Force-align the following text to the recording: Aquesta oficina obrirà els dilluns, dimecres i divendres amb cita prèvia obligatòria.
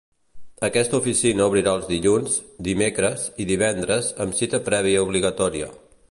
Aquesta 0.67 0.99
oficina 1.01 1.45
obrirà 1.49 1.73
els 1.79 1.85
dilluns, 1.91 2.37
dimecres 2.69 3.25
i 3.45 3.47
divendres 3.51 4.09
amb 4.25 4.39
cita 4.39 4.61
prèvia 4.71 5.05
obligatòria. 5.09 5.69